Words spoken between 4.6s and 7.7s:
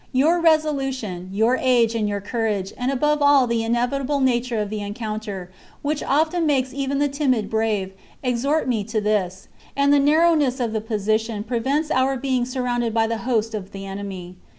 the encounter, which often makes even the timid